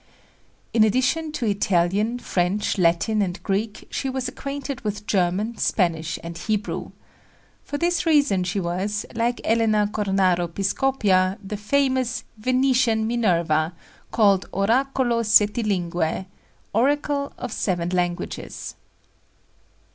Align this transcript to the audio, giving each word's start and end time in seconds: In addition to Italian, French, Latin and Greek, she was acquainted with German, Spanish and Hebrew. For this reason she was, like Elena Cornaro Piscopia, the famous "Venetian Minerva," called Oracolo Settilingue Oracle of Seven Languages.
In 0.73 0.83
addition 0.83 1.31
to 1.33 1.45
Italian, 1.45 2.17
French, 2.17 2.79
Latin 2.79 3.21
and 3.21 3.37
Greek, 3.43 3.87
she 3.91 4.09
was 4.09 4.27
acquainted 4.27 4.81
with 4.81 5.05
German, 5.05 5.57
Spanish 5.59 6.17
and 6.23 6.35
Hebrew. 6.35 6.89
For 7.63 7.77
this 7.77 8.03
reason 8.07 8.43
she 8.43 8.59
was, 8.59 9.05
like 9.13 9.41
Elena 9.43 9.87
Cornaro 9.93 10.47
Piscopia, 10.47 11.37
the 11.43 11.55
famous 11.55 12.23
"Venetian 12.39 13.05
Minerva," 13.05 13.73
called 14.09 14.49
Oracolo 14.51 15.21
Settilingue 15.21 16.25
Oracle 16.73 17.31
of 17.37 17.51
Seven 17.51 17.89
Languages. 17.89 18.73